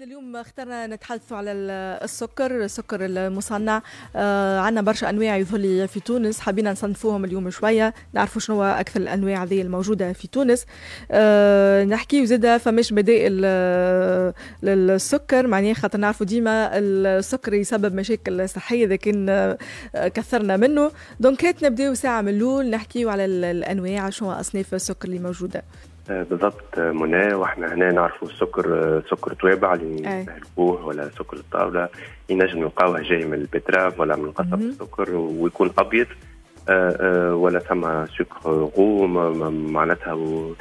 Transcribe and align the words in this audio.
سيد 0.00 0.08
اليوم 0.08 0.36
اخترنا 0.36 0.86
نتحدث 0.86 1.32
على 1.32 1.52
السكر 1.52 2.64
السكر 2.64 2.98
المصنع. 3.04 3.82
آه 4.16 4.58
عندنا 4.58 4.82
برشا 4.82 5.10
أنواع 5.10 5.36
يظهر 5.36 5.86
في 5.86 6.00
تونس. 6.00 6.40
حبينا 6.40 6.72
نصنفوهم 6.72 7.24
اليوم 7.24 7.50
شوية 7.50 7.94
نعرفوا 8.12 8.40
شنو 8.40 8.62
أكثر 8.62 9.00
الأنواع 9.00 9.42
هذه 9.42 9.62
الموجودة 9.62 10.12
في 10.12 10.28
تونس. 10.28 10.66
آه 11.10 11.84
نحكي 11.84 12.26
زاده 12.26 12.58
فماش 12.58 12.92
بدائل 12.92 13.42
آه 13.44 14.34
للسكر 14.62 15.46
معناها 15.46 15.74
خاطر 15.74 15.98
نعرفوا 15.98 16.26
ديما 16.26 16.70
السكر 16.78 17.54
يسبب 17.54 17.94
مشاكل 17.94 18.48
صحية 18.48 18.84
إذا 18.84 18.96
كان 18.96 19.28
آه 19.28 19.58
كثرنا 20.08 20.56
منه. 20.56 20.90
donc 21.20 21.56
نبدأو 21.62 21.94
ساعة 21.94 22.20
من 22.20 22.28
الأول 22.28 22.70
نحكيو 22.70 23.10
على 23.10 23.24
الأنواع 23.24 24.10
شنو 24.10 24.32
أصناف 24.32 24.74
السكر 24.74 25.08
اللي 25.08 25.18
موجودة. 25.18 25.62
بالضبط. 26.08 26.78
منى 26.78 27.34
وإحنا 27.34 27.74
هنا 27.74 27.90
نعرفوا 27.92 28.28
السكر 28.28 29.02
سكر 29.10 29.32
توابع 29.32 29.74
اللي 29.74 30.20
نستهلكوه 30.20 30.86
ولا 30.86 31.08
سكر 31.08 31.36
الطاولة. 31.36 31.88
ينجم 32.28 32.58
نلقاوه 32.58 33.00
جاي 33.00 33.24
من 33.24 33.34
البتراف 33.34 34.00
ولا 34.00 34.16
من 34.16 34.32
قصب 34.32 34.54
السكر 34.54 35.14
ويكون 35.14 35.70
أبيض. 35.78 36.06
ولا 37.32 37.58
ثم 37.58 38.06
سكر 38.06 38.50
غوم 38.50 39.14
معناتها 39.72 40.12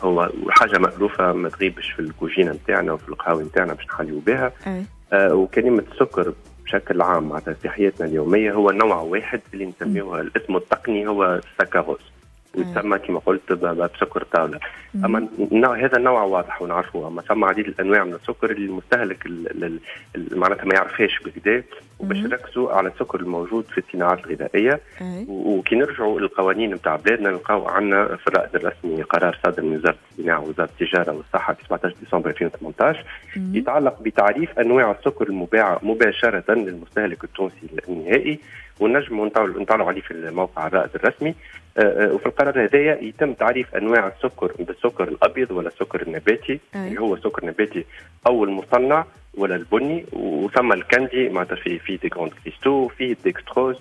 هو 0.04 0.30
حاجة 0.50 0.78
مألوفة 0.78 1.34
ما 1.34 1.50
تغيبش 1.50 1.92
في 1.92 2.00
الكوجينة 2.00 2.52
نتاعنا 2.52 2.94
وفي 2.94 3.10
القهاوي 3.10 3.44
نتاعنا 3.44 3.74
باش 3.74 3.86
نحليو 3.86 4.20
بها. 4.20 4.52
وكلمة 5.14 5.84
السكر 5.92 6.34
بشكل 6.66 7.02
عام 7.02 7.30
معناتها 7.30 7.54
في 7.54 7.70
حياتنا 7.70 8.08
اليومية 8.08 8.52
هو 8.52 8.72
نوع 8.72 9.02
واحد 9.02 9.42
اللي 9.54 9.66
نسميوه 9.66 10.22
الاسم 10.22 10.56
التقني 10.56 11.08
هو 11.08 11.42
السكروز 11.52 12.00
ويسمى 12.56 13.00
كما 13.00 13.20
قلت 13.20 13.52
بسكر 13.54 14.22
الطاولة. 14.22 14.60
أما 15.06 15.28
هذا 15.76 15.98
النوع 15.98 16.24
واضح 16.24 16.62
ونعرفه. 16.62 17.08
أما 17.08 17.22
ثم 17.22 17.44
عديد 17.46 17.68
الأنواع 17.68 18.04
من 18.04 18.14
السكر 18.14 18.52
اللي 18.52 18.66
المستهلك 18.66 19.28
معناتها 20.32 20.66
ما 20.66 20.74
يعرفهاش 20.76 21.20
بكدا 21.26 21.64
وباش 22.00 22.18
نركزوا 22.18 22.72
على 22.72 22.88
السكر 22.90 23.20
الموجود 23.20 23.66
في 23.66 23.78
الصناعات 23.78 24.26
الغذائية. 24.26 24.80
وكي 25.28 25.76
نرجعوا 25.76 26.20
للقوانين 26.20 26.74
نتاع 26.74 26.96
بلادنا 26.96 27.30
نلقاو 27.30 27.68
عندنا 27.68 28.06
في 28.16 28.28
الرائد 28.28 28.56
الرسمي 28.56 29.02
قرار 29.04 29.38
صادر 29.44 29.64
من 29.64 29.76
وزارة 29.76 29.96
الصناعة 30.12 30.40
ووزارة 30.40 30.70
التجارة 30.80 31.12
والصحة 31.12 31.54
في 31.54 31.64
17 31.66 31.96
ديسمبر 32.04 32.30
2018 32.30 33.06
يتعلق 33.38 34.02
بتعريف 34.02 34.60
أنواع 34.60 34.92
السكر 34.92 35.28
المباعه 35.28 35.80
مباشرة 35.84 36.54
للمستهلك 36.54 37.24
التونسي 37.24 37.68
النهائي. 37.90 38.40
ونجم 38.80 39.26
نطلعوا 39.26 39.88
عليه 39.88 40.02
في 40.02 40.12
الموقع 40.12 40.68
الرائد 40.68 40.90
الرسمي. 40.96 41.36
وفي 42.14 42.26
القرار 42.26 42.64
هذايا 42.66 43.02
يتم 43.04 43.34
تعريف 43.34 43.76
أنواع 43.76 44.08
السكر 44.08 44.52
بالسكر 44.60 45.08
الأبيض 45.08 45.52
ولا 45.52 45.68
السكر 45.68 46.02
النباتي 46.02 46.60
اللي 46.76 47.00
هو 47.02 47.18
سكر 47.18 47.46
نباتي 47.46 47.86
أو 48.28 48.44
المصنع 48.44 49.06
ولا 49.38 49.56
البني 49.56 50.06
وثم 50.14 50.74
الكاندي 50.74 51.30
معناتها 51.30 51.56
في 51.56 51.80
في 51.80 51.98
des 51.98 52.10
cristaux 52.10 52.88
في 52.88 53.12
الديكستروز 53.12 53.76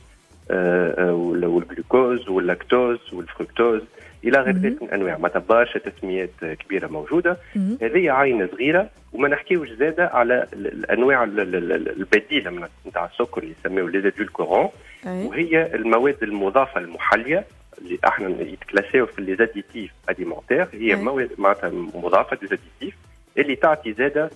والجلوكوز 1.01 2.29
واللاكتوز 2.29 2.99
والفركتوز 3.13 3.83
إلى 4.25 4.39
غير 4.41 4.55
ذلك 4.55 4.83
من 4.83 4.89
الأنواع. 4.89 5.17
معناتها 5.19 5.43
برشا 5.49 5.79
تسميات 5.79 6.31
كبيرة 6.45 6.87
موجودة. 6.87 7.37
هذه 7.83 8.11
عينة 8.13 8.49
صغيرة 8.53 8.91
وما 9.13 9.29
نحكيوش 9.29 9.69
زادة 9.71 10.07
على 10.07 10.47
الأنواع 10.53 11.25
البديلة 11.25 12.51
من 12.51 12.69
نتاع 12.87 13.05
السكر 13.05 13.43
اللي 13.43 13.55
يسميو 13.61 13.87
les 13.89 14.01
édulcorants 14.01 14.69
وهي 15.07 15.75
المواد 15.75 16.17
المضافة 16.23 16.81
المحلية 16.81 17.45
اللي 17.79 17.99
أحنا 18.07 18.29
يتكلاسيو 18.29 19.07
في 19.07 19.23
les 19.23 19.37
additifs 19.37 19.91
alimentaires 20.11 20.67
هي 20.73 20.97
مواد 20.97 21.31
معناتها 21.39 21.71
مضافة 21.95 22.39
لي 22.43 22.93
اللي 23.39 23.57
تعطي 23.57 23.93
زادة 23.93 24.31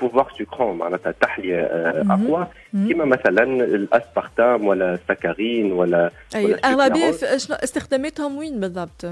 pouvoir 0.00 0.32
sucrant 0.38 0.78
معناتها 0.78 1.14
تحلية 1.20 1.60
أقوى. 2.10 2.46
كما 2.72 3.04
مثلا 3.04 3.42
الاسبارتام 3.64 4.66
ولا 4.66 4.94
السكرين 4.94 5.72
ولا 5.72 6.10
الأغلبية 6.34 7.10
شنو 7.36 7.56
استخداماتهم 7.56 8.36
وين 8.36 8.60
بالضبط؟ 8.60 9.06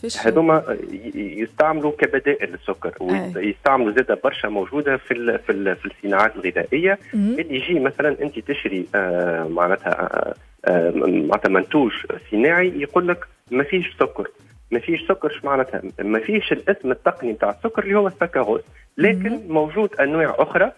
فيش؟ 0.00 0.26
هذوما 0.26 0.76
يستعملوا 1.14 1.92
كبدائل 1.98 2.50
للسكر 2.52 2.94
ويستعملوا 3.00 3.92
زاده 3.92 4.18
برشا 4.24 4.48
موجودة 4.48 4.96
في 4.96 5.14
ال 5.14 5.38
في, 5.38 5.52
ال 5.52 5.76
في 5.76 5.86
الصناعات 5.86 6.36
الغذائية. 6.36 6.98
اللي 7.14 7.56
يجي 7.56 7.80
مثلا 7.80 8.16
أنت 8.22 8.38
تشري 8.38 8.86
آه 8.94 9.44
معناتها 9.44 10.34
آه 10.64 10.90
معناتها 11.06 11.48
منتوج 11.48 11.92
صناعي 12.30 12.72
يقول 12.76 13.08
لك 13.08 13.18
ما 13.50 13.64
فيش 13.64 13.96
سكر. 14.00 14.30
ما 14.74 14.80
فيش 14.80 15.00
سكر 15.08 15.28
شو 15.28 15.46
معناتها؟ 15.46 15.82
ما 15.98 16.18
فيش 16.18 16.52
الاسم 16.52 16.90
التقني 16.90 17.32
بتاع 17.32 17.50
السكر 17.50 17.82
اللي 17.82 17.98
هو 17.98 18.06
السكروز 18.06 18.60
لكن 18.98 19.40
موجود 19.48 19.90
أنواع 20.00 20.34
أخرى 20.38 20.72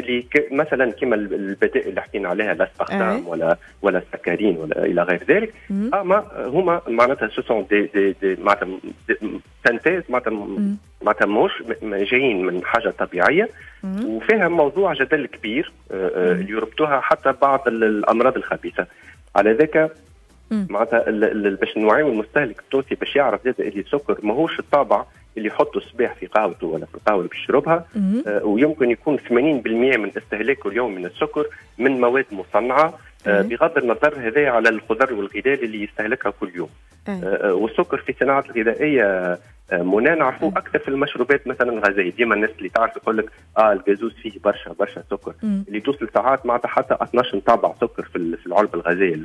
اللي 0.00 0.24
مثلا 0.52 0.90
كما 0.92 1.14
البدائل 1.16 1.88
اللي 1.88 2.02
حكينا 2.02 2.28
عليها 2.28 2.52
الاسبارتام 2.52 3.28
ولا 3.28 3.56
ولا 3.82 3.98
السكرين 3.98 4.56
ولا 4.56 4.84
إلى 4.84 5.02
غير 5.02 5.24
ذلك. 5.28 5.54
أما 5.70 6.24
هما 6.36 6.80
معناتها 6.88 7.28
sont 7.28 7.62
des 7.62 7.90
des, 7.94 8.16
des 8.22 8.36
معناتها 8.42 8.68
synthèse 9.64 10.02
معناتها 10.08 10.32
معناتها 11.02 11.26
مش 11.82 12.10
جايين 12.10 12.46
من 12.46 12.64
حاجة 12.64 12.88
طبيعية. 12.88 13.48
وفيها 14.04 14.48
موضوع 14.48 14.94
جدل 14.94 15.26
كبير 15.26 15.72
اللي 15.90 16.52
يربطوها 16.52 17.00
حتى 17.00 17.32
بعض 17.42 17.68
الأمراض 17.68 18.36
الخبيثة. 18.36 18.86
على 19.36 19.52
ذاك 19.52 19.92
معناتها 20.52 21.04
باش 21.50 21.76
نوعيو 21.76 22.08
المستهلك 22.08 22.58
التونسي 22.60 22.94
باش 22.94 23.16
يعرف 23.16 23.44
زاد 23.44 23.60
اللي 23.60 23.80
السكر 23.80 24.18
ماهوش 24.22 24.58
الطابع 24.58 25.04
اللي 25.36 25.48
يحطه 25.48 25.78
الصباح 25.78 26.14
في 26.14 26.26
قهوته 26.26 26.66
ولا 26.66 26.86
في 26.86 26.94
القهوة 26.94 27.18
اللي 27.18 27.28
بيشربها 27.28 27.84
آه 28.26 28.44
ويمكن 28.44 28.90
يكون 28.90 29.18
80% 29.18 29.30
من 29.32 30.10
استهلاكه 30.16 30.68
اليوم 30.68 30.94
من 30.94 31.06
السكر 31.06 31.46
من 31.78 32.00
مواد 32.00 32.26
مصنعة 32.32 32.98
آه 33.26 33.42
بغض 33.42 33.78
النظر 33.78 34.14
هذا 34.28 34.50
على 34.50 34.68
الخضر 34.68 35.14
والغذاء 35.14 35.64
اللي 35.64 35.82
يستهلكها 35.82 36.32
كل 36.40 36.50
يوم. 36.54 36.68
آه 37.08 37.54
والسكر 37.54 37.96
في 37.96 38.12
الصناعات 38.12 38.44
الغذائيه 38.50 39.38
منى 39.72 40.10
نعرفوه 40.14 40.52
أكثر 40.56 40.78
في 40.78 40.88
المشروبات 40.88 41.46
مثلا 41.46 41.72
الغازية. 41.72 42.10
ديما 42.10 42.34
الناس 42.34 42.50
اللي 42.58 42.68
تعرف 42.68 42.96
يقول 42.96 43.16
لك 43.18 43.30
آه 43.58 43.72
الجازوز 43.72 44.12
فيه 44.12 44.32
برشا 44.44 44.72
برشا 44.72 45.02
سكر. 45.10 45.34
مم. 45.42 45.64
اللي 45.68 45.80
توصل 45.80 46.08
ساعات 46.14 46.46
معناتها 46.46 46.68
حتى 46.68 46.96
12 47.02 47.38
طابع 47.38 47.72
سكر 47.80 48.02
في 48.02 48.36
في 48.36 48.46
العلبه 48.46 48.74
الغازية 48.74 49.16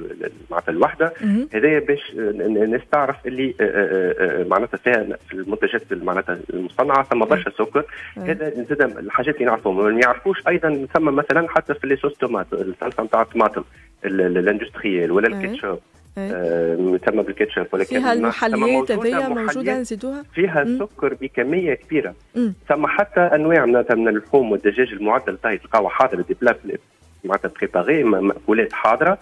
معناتها 0.52 0.72
الواحده 0.72 1.14
هذايا 1.54 1.80
باش 1.80 2.00
الناس 2.18 2.82
تعرف 2.92 3.16
اللي 3.26 3.54
معناتها 4.50 4.78
فيها 4.78 5.18
في 5.28 5.34
المنتجات 5.34 5.82
معناتها 5.92 6.40
المصنعة 6.54 7.04
ثم 7.04 7.20
برشا 7.20 7.50
سكر. 7.50 7.86
هذا 8.18 8.50
زاد 8.50 8.82
الحاجات 8.82 9.36
اللي 9.36 9.46
نعرفوهم 9.46 9.94
ما 9.96 10.02
يعرفوش 10.02 10.48
أيضا 10.48 10.88
ثم 10.94 11.16
مثلا 11.16 11.48
حتى 11.50 11.74
في 11.74 11.88
les 11.88 11.96
sauces 11.96 12.14
tomates 12.14 12.54
الصلصة 12.54 13.04
نتاع 13.04 13.22
الطماطم 13.22 13.64
ال 14.06 14.14
industrielle 14.14 15.12
ولا 15.12 15.28
الكاتشوب. 15.28 15.80
تم 17.06 17.22
بالكاتشب 17.22 17.66
ولا 17.74 17.84
فيها 17.84 18.14
المحليات 18.14 18.92
هذيا 18.92 19.28
موجودة 19.28 19.80
نزيدوها؟ 19.80 20.24
فيها 20.34 20.64
مم. 20.64 20.80
سكر 20.80 21.14
بكمية 21.14 21.74
كبيرة. 21.74 22.14
ثم 22.70 22.88
حتى 22.88 23.20
أنواع 23.20 23.66
من 23.66 24.08
اللحوم 24.08 24.52
والدجاج 24.52 24.92
المعدل 24.94 25.38
تاعي 25.38 25.58
تلقاو 25.58 25.90
حاضر 25.90 26.22
des 26.22 26.36
plats 26.42 26.56
معناتها 27.24 27.52
préparés 27.58 28.04
مأكولات 28.04 28.74
حاضرة. 28.74 29.18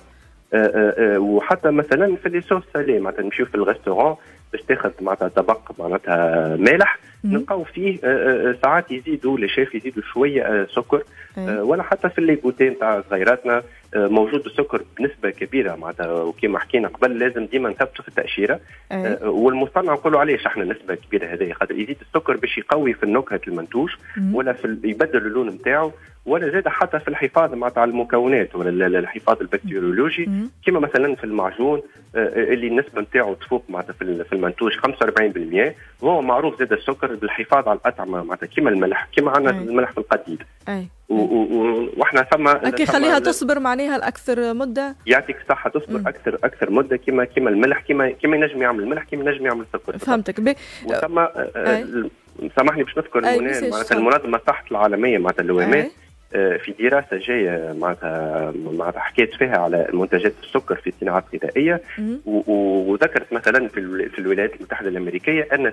وحتى 1.17 1.71
مثلا 1.71 2.15
في 2.15 2.29
les 2.29 2.41
sauces 2.41 2.63
salées 2.73 2.99
معناتها 2.99 3.23
نمشيو 3.23 3.45
في 3.45 3.55
ال 3.55 3.61
restaurant 3.61 4.15
باش 4.51 4.61
تاخذ 4.61 4.91
معناتها 5.01 5.27
طبق 5.27 5.71
معناتها 5.79 6.55
مالح. 6.55 6.99
نلقاو 7.25 7.63
فيه 7.63 7.97
ساعات 8.61 8.91
يزيدوا 8.91 9.37
les 9.37 9.47
chefs 9.47 9.75
يزيدوا 9.75 10.03
شوية 10.13 10.67
سكر 10.75 11.03
ولا 11.37 11.83
حتى 11.83 12.09
في 12.09 12.19
اللي 12.19 12.35
بوتين 12.35 12.71
نتاع 12.71 13.03
صغيراتنا 13.09 13.63
موجود 13.95 14.45
السكر 14.45 14.81
بنسبة 14.99 15.29
كبيرة 15.29 15.75
معناتها 15.75 16.11
وكما 16.11 16.59
حكينا 16.59 16.87
قبل 16.87 17.19
لازم 17.19 17.45
ديما 17.45 17.69
نثبتوا 17.69 18.03
في 18.03 18.07
التأشيرة. 18.07 18.59
والمصنع 19.23 19.93
نقولوا 19.93 20.19
علاش 20.19 20.45
إحنا 20.45 20.63
نسبة 20.63 20.95
كبيرة 20.95 21.25
هذه 21.25 21.51
خاطر 21.51 21.75
يزيد 21.79 21.97
السكر 22.01 22.37
باش 22.37 22.57
يقوي 22.57 22.93
في 22.93 23.03
النكهة 23.03 23.41
المنتوج 23.47 23.89
ولا 24.33 24.53
في 24.53 24.77
يبدل 24.83 25.17
اللون 25.17 25.49
نتاعو 25.49 25.91
ولا 26.25 26.49
زاد 26.49 26.67
حتى 26.67 26.99
في 26.99 27.07
الحفاظ 27.07 27.53
معناتها 27.53 27.81
على 27.81 27.91
المكونات 27.91 28.55
ولا 28.55 28.99
الحفاظ 28.99 29.37
ال 29.41 29.46
bactériologique. 29.46 30.29
كما 30.65 30.79
مثلا 30.79 31.15
في 31.15 31.23
المعجون 31.23 31.81
اللي 32.15 32.67
النسبة 32.67 33.01
نتاعو 33.01 33.33
تفوق 33.33 33.63
معناتها 33.69 33.93
في 33.93 34.33
المنتوج 34.33 34.71
45% 34.73 35.73
وهو 36.01 36.21
معروف 36.21 36.59
زاد 36.59 36.73
السكر 36.73 37.11
بالحفاظ 37.15 37.67
على 37.67 37.79
الاطعمه 37.79 38.23
معناتها. 38.23 38.47
كما 38.47 38.69
الملح 38.69 39.07
كما 39.15 39.31
عندنا 39.31 39.51
الملح 39.51 39.91
في 39.91 39.97
القديد. 39.97 40.43
وإحنا 41.97 42.23
ثم 42.23 42.69
كي 42.69 42.85
خليها 42.85 43.19
تصبر 43.19 43.59
معناها 43.59 43.97
لأكثر 43.97 44.53
مدة. 44.53 44.95
يعطيك 45.05 45.37
الصحه 45.41 45.69
تصبر 45.69 45.99
مم. 45.99 46.07
أكثر 46.07 46.35
أكثر 46.43 46.71
مدة. 46.71 46.97
كما 46.97 47.25
كما 47.25 47.49
الملح 47.49 47.79
كما 47.79 48.09
كما 48.11 48.35
ينجم 48.35 48.61
يعمل 48.61 48.83
الملح 48.83 49.03
كما 49.03 49.31
ينجم 49.31 49.45
يعمل 49.45 49.65
السكر. 49.73 49.97
فهمتك. 49.97 50.39
بي 50.39 50.55
وثم 50.85 51.25
سامحني 52.57 52.83
باش 52.83 52.97
نذكر 52.97 53.21
معناتها 53.21 53.97
المنظمة 53.97 54.37
الصحة 54.37 54.65
العالمية 54.71 55.17
معناتها 55.17 55.43
الاوامات 55.43 55.91
في 56.31 56.73
دراسة 56.79 57.17
جاية 57.17 57.73
معناتها 57.79 58.53
معناتها 58.71 58.99
حكيت 58.99 59.33
فيها 59.33 59.57
على 59.57 59.87
منتجات 59.93 60.33
السكر 60.43 60.75
في 60.75 60.89
الصناعات 60.89 61.23
الغذائية. 61.33 61.81
وذكرت 62.25 63.33
مثلا 63.33 63.67
في, 63.67 64.09
في 64.09 64.19
الولايات 64.19 64.55
المتحدة 64.55 64.89
الأمريكية 64.89 65.47
أن 65.53 65.71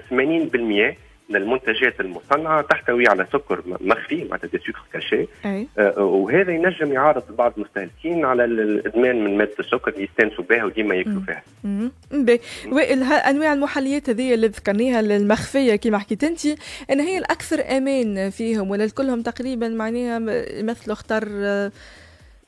80% 0.93 0.97
من 1.33 1.37
المنتجات 1.37 2.01
المصنعة 2.01 2.63
تحتوي 2.63 3.09
على 3.09 3.27
سكر 3.33 3.63
مخفي 3.81 4.25
معناتها 4.25 4.49
دي 4.49 4.59
سكر 4.59 4.83
كاشي. 4.93 5.27
وهذا 6.01 6.53
ينجم 6.53 6.93
يعارض 6.93 7.37
بعض 7.37 7.53
المستهلكين 7.57 8.25
على 8.25 8.45
الإدمان 8.45 9.25
من 9.25 9.39
مادة 9.39 9.55
السكر 9.61 9.91
اللي 9.91 10.05
يستانسوا 10.05 10.45
بها 10.45 10.65
وديما 10.65 10.95
ياكلوا 10.95 11.21
فيها. 11.27 11.43
وائل 12.73 13.03
أنواع 13.03 13.53
المحليات 13.53 14.11
هذه 14.11 14.35
اللي 14.35 14.47
ذكرناها 14.47 15.01
المخفية 15.01 15.77
كما 15.77 15.99
حكيت 15.99 16.25
أنت 16.25 16.47
إن 16.91 17.01
هي 17.01 17.19
الأكثر 17.19 17.77
أمان 17.77 18.31
فيهم 18.31 18.71
ولا 18.71 18.89
كلهم 18.89 19.23
تقريبا 19.23 19.69
معناها 19.69 20.17
يمثلوا 20.59 20.93
اختار 20.93 21.25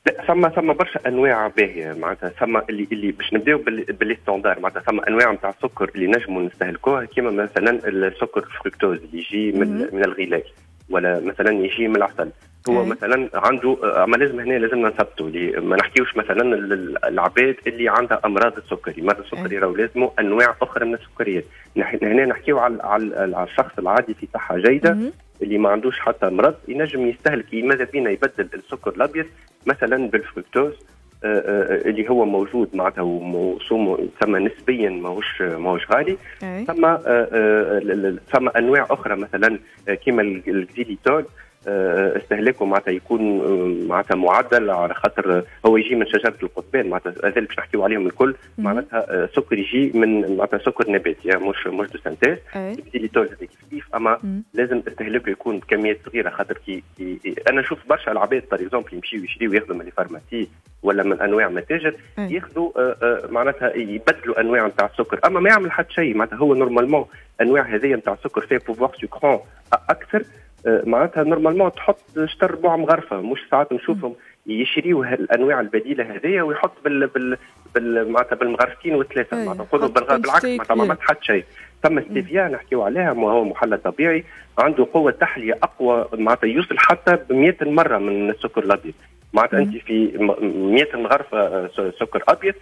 لا 0.05 0.25
ثم 0.27 0.49
ثم 0.49 0.73
برشا 0.73 0.99
أنواع 1.07 1.47
باهية 1.47 1.93
معناتها 1.93 2.29
ثم 2.29 2.57
اللي 2.57 2.87
اللي 2.91 3.11
باش 3.11 3.33
نبداو 3.33 3.57
باللي 3.57 4.15
ستاندار 4.23 4.59
معناتها 4.59 4.81
ثم 4.81 4.99
أنواع 4.99 5.31
نتاع 5.31 5.49
السكر 5.49 5.91
اللي 5.95 6.07
نجموا 6.07 6.41
نستهلكوها 6.41 7.05
كيما 7.05 7.31
مثلا 7.31 7.87
السكر 7.87 8.43
الفركتوز 8.43 8.97
اللي 8.97 9.19
يجي 9.19 9.51
من 9.51 9.89
من 9.93 10.03
الغلاء 10.03 10.43
ولا 10.89 11.19
مثلا 11.19 11.51
يجي 11.51 11.87
من 11.87 11.95
العسل. 11.95 12.29
هو 12.69 12.81
أي. 12.81 12.87
مثلا 12.87 13.29
عنده 13.33 13.77
اما 14.03 14.15
لازم 14.17 14.39
هنا 14.39 14.53
لازم 14.53 14.87
نثبتوا 14.87 15.29
ما 15.59 15.75
نحكيوش 15.75 16.17
مثلا 16.17 16.41
العباد 17.07 17.55
اللي 17.67 17.89
عندها 17.89 18.21
أمراض 18.25 18.57
السكري. 18.57 19.01
مرض 19.01 19.19
السكري 19.19 19.59
راهو 19.59 19.75
لازموا 19.75 20.09
أنواع 20.19 20.55
أخرى 20.61 20.85
من 20.85 20.93
السكريات. 20.93 21.45
هنا 21.77 22.25
نحكيو 22.25 22.59
على 22.59 22.83
على 22.83 23.43
الشخص 23.43 23.79
العادي 23.79 24.13
في 24.13 24.27
صحة 24.33 24.57
جيدة 24.57 24.93
مم. 24.93 25.11
اللي 25.41 25.57
ما 25.57 25.69
عندوش 25.69 25.99
حتى 25.99 26.29
مرض 26.29 26.55
ينجم 26.67 27.07
يستهلك 27.07 27.53
ماذا 27.53 27.83
بينا 27.83 28.09
يبدل 28.09 28.49
السكر 28.53 28.91
الأبيض 28.91 29.25
مثلا 29.65 30.09
بالفركتوز 30.09 30.73
اللي 31.23 32.09
هو 32.09 32.25
موجود 32.25 32.69
معناتها 32.73 33.01
وموسوم 33.01 34.09
ثم 34.21 34.35
نسبيا 34.35 34.89
ماهوش 34.89 35.41
ماهوش 35.41 35.91
غالي. 35.91 36.17
ثم 36.65 36.85
آه، 36.85 38.19
ثم 38.33 38.49
أنواع 38.49 38.87
أخرى 38.89 39.15
مثلا 39.15 39.59
كيما 39.87 40.21
الكزيليتول 40.21 41.19
آه، 41.21 41.44
استهلاكه 41.67 42.65
معناتها 42.65 42.91
يكون 42.91 43.21
آه، 43.39 43.87
معناتها 43.87 44.15
معدل 44.15 44.69
على 44.69 44.93
خاطر 44.93 45.43
هو 45.65 45.77
يجي 45.77 45.95
من 45.95 46.05
شجرة 46.05 46.35
القطبان 46.43 46.89
معناتها 46.89 47.13
هذا 47.23 47.41
باش 47.41 47.59
نحكيو 47.59 47.83
عليهم 47.83 48.05
الكل. 48.07 48.35
معناتها 48.57 49.05
آه، 49.09 49.29
سكر 49.35 49.57
يجي 49.59 49.91
من 49.95 50.37
معناتها 50.37 50.57
سكر 50.59 50.91
نباتي 50.91 51.27
يعني 51.27 51.49
مش 51.49 51.67
مش 51.67 51.89
de 51.89 51.99
synthèse 51.99 52.37
الديليتوز 52.55 53.27
كيف 53.33 53.49
كيف 53.71 53.95
أما 53.95 54.17
مم. 54.23 54.43
لازم 54.53 54.81
استهلاكه 54.87 55.29
يكون 55.29 55.59
بكميات 55.59 55.99
صغيرة 56.05 56.29
خاطر 56.29 56.57
كي, 56.65 56.83
كي 56.97 57.35
أنا 57.49 57.61
نشوف 57.61 57.79
برشا 57.89 58.11
العباد 58.11 58.43
par 58.51 58.61
exemple 58.61 58.93
يمشيو 58.93 59.23
يشريو 59.23 59.53
ياخذوا 59.53 59.75
من 59.75 59.81
ال 59.81 59.88
pharmacie 59.88 60.49
ولا 60.83 61.03
من 61.03 61.21
أنواع 61.21 61.49
متاجر 61.49 61.95
ياخذوا 62.17 62.71
معناتها 63.31 63.75
يبدلوا 63.75 64.41
أنواع 64.41 64.67
نتاع 64.67 64.85
السكر. 64.85 65.19
أما 65.25 65.39
ما 65.39 65.49
يعمل 65.49 65.71
حتى 65.71 65.93
شيء 65.93 66.15
معناتها 66.15 66.37
هو 66.37 66.55
normalement 66.55 67.05
أنواع 67.41 67.63
هذه 67.63 67.87
نتاع 67.93 68.13
السكر 68.13 68.41
فيها 68.41 68.59
pouvoir 68.67 68.91
sucrant 69.01 69.39
أكثر. 69.89 70.19
آه، 70.19 70.44
معناتها 70.65 71.23
normalement 71.23 71.71
تحط 71.71 71.99
شطر 72.25 72.51
ربع 72.51 72.75
مغرفه 72.75 73.21
مش 73.21 73.39
ساعات 73.51 73.73
نشوفهم 73.73 74.15
يشريو 74.47 75.03
الانواع 75.03 75.59
البديلة 75.59 76.15
هذيا 76.15 76.41
ويحط 76.41 76.71
بال 76.83 77.07
بال, 77.07 77.37
بال 77.75 78.11
معناتها 78.11 78.35
بالمغرفتين 78.35 78.95
والثلاثة. 78.95 79.37
معناتها 79.37 79.63
نقولوا 79.63 79.87
بالعكس 79.87 80.45
معناتها 80.45 80.75
ما 80.75 80.83
عملت 80.83 80.99
حتى 81.01 81.25
شيء. 81.25 81.45
ثم 81.83 82.01
ستيفيا 82.01 82.47
نحكيو 82.47 82.83
عليها 82.83 83.11
وهو 83.11 83.43
محلى 83.43 83.77
طبيعي 83.77 84.23
عنده 84.57 84.87
قوة 84.93 85.11
تحلية 85.11 85.53
أقوى 85.63 86.07
معناتها 86.13 86.47
يوصل 86.47 86.77
حتى 86.77 87.17
ب 87.29 87.33
100 87.33 87.55
مرة 87.61 87.97
من 87.97 88.29
السكر 88.29 88.63
الأبيض. 88.63 88.93
معناتها 89.33 89.59
أنت 89.59 89.77
في 89.77 90.17
100 90.17 90.95
مغرفة 90.95 91.37
آه، 91.37 91.69
سكر 91.99 92.23
أبيض 92.27 92.53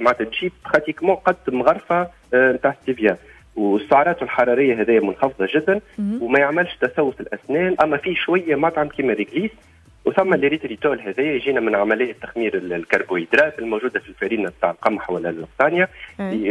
معناتها 0.00 0.24
تجيب 0.24 0.52
pratiquement 0.64 1.16
قد 1.16 1.36
مغرفة 1.48 2.08
نتاع 2.34 2.70
آه، 2.70 2.76
ستيفيا 2.82 3.16
والسعرات 3.56 4.22
الحرارية 4.22 4.80
هذه 4.80 5.00
منخفضة 5.00 5.48
جدا 5.54 5.80
وما 6.20 6.38
يعملش 6.38 6.76
تسوس 6.80 7.14
الأسنان. 7.20 7.76
أما 7.82 7.96
في 7.96 8.14
شوية 8.14 8.54
مطعم 8.54 8.88
كيما 8.88 9.12
réglisse 9.12 9.50
وثم 10.04 10.34
الإريتريتول 10.34 11.00
هذا 11.00 11.22
يجينا 11.22 11.60
من 11.60 11.74
عملية 11.74 12.12
تخمير 12.12 12.54
الكربوهيدرات 12.54 13.58
الموجودة 13.58 14.00
في 14.00 14.08
الفرينة 14.08 14.52
تاع 14.60 14.70
القمح 14.70 15.10
ولا 15.10 15.30
اللقطانيا 15.30 15.88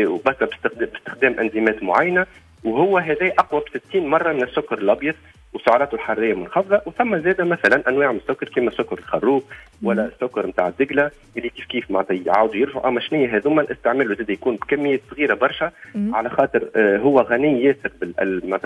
وبس 0.07 0.35
باستخدام 0.75 1.39
أنزيمات 1.39 1.83
معينة. 1.83 2.25
وهو 2.63 2.97
هذا 2.97 3.27
أقوى 3.39 3.61
ب 3.61 3.79
60 3.89 4.07
مرة 4.07 4.33
من 4.33 4.43
السكر 4.43 4.77
الأبيض. 4.77 5.15
وسعراته 5.53 5.95
الحرارية 5.95 6.33
منخفضة 6.33 6.81
وثم 6.85 7.17
زاد 7.17 7.41
مثلا 7.41 7.89
أنواع 7.89 8.11
من 8.11 8.17
السكر 8.17 8.49
كما 8.49 8.71
سكر 8.71 8.97
الخروب 8.99 9.43
ولا 9.83 10.05
السكر 10.05 10.47
نتاع 10.47 10.67
الدقله 10.67 11.11
اللي 11.37 11.49
كيف 11.49 11.65
كيف 11.65 11.91
معناتها 11.91 12.13
يعاودوا 12.25 12.55
يرجعوا 12.55 12.87
أما 12.87 12.99
شنو 12.99 13.25
هذوما 13.25 13.61
الاستعمال 13.61 14.15
زاد 14.15 14.29
يكون 14.29 14.55
بكميات 14.55 15.01
صغيرة 15.11 15.33
برشا 15.33 15.71
على 15.95 16.29
خاطر 16.29 16.69
آه 16.75 16.97
هو 16.97 17.21
غني 17.21 17.63
ياسر 17.63 17.91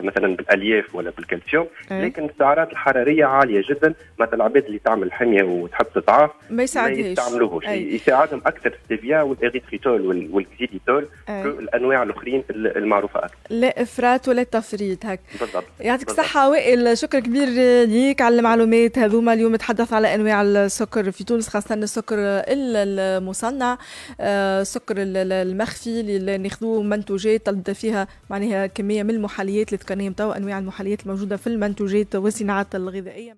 مثلا 0.03 0.35
بالألياف 0.35 0.95
ولا 0.95 1.09
بالكالسيوم 1.09 1.67
لكن 1.91 2.25
السعرات 2.25 2.71
الحرارية 2.71 3.25
عالية 3.25 3.63
جدا. 3.69 3.93
مثلا 4.19 4.33
العباد 4.33 4.65
اللي 4.65 4.79
تعمل 4.79 5.13
حمية 5.13 5.43
وتحب 5.43 5.85
تضعف 5.95 6.31
ما 6.49 6.63
يساعدهاش. 6.63 6.99
ما 6.99 7.07
يستعملوهوش. 7.07 7.65
يساعدهم 7.67 8.41
أكثر 8.45 8.73
الستيفيا 8.81 9.21
والأريتريتول 9.21 10.27
والكزيليتول 10.31 11.07
الأنواع 11.29 12.03
الأخرين 12.03 12.43
المعروفة 12.49 13.19
أكثر. 13.19 13.37
لا 13.49 13.81
إفراط 13.81 14.27
ولا 14.27 14.43
تفريط 14.43 15.05
هك 15.05 15.19
بالضبط. 15.39 15.65
يعطيك 15.79 16.09
الصحة 16.09 16.49
وائل. 16.49 16.76
شكر 16.93 17.19
كبير 17.19 17.47
ليك 17.85 18.21
على 18.21 18.37
المعلومات. 18.37 18.99
هذوما 18.99 19.33
اليوم 19.33 19.55
تحدث 19.55 19.93
على 19.93 20.15
أنواع 20.15 20.41
السكر 20.41 21.11
في 21.11 21.23
تونس 21.23 21.47
خاصة 21.47 21.75
السكر 21.75 22.15
المصنع. 22.17 23.77
السكر 24.19 24.95
آه، 24.99 25.03
المخفي 25.43 25.99
اللي 25.99 26.37
ناخذوه 26.37 26.83
منتوجات 26.83 27.45
تبدا 27.45 27.73
فيها 27.73 28.07
معناها 28.29 28.67
كمية 28.67 29.03
من 29.03 29.09
المحليات 29.09 29.67
اللي 29.67 29.79
ذكرناهم 29.83 30.13
تو 30.13 30.31
أنواع 30.31 30.59
المحليات 30.59 31.03
الموجودة 31.03 31.37
في 31.37 31.47
المنتوجات 31.47 32.15
والصناعات 32.15 32.75
الغذائية. 32.75 33.35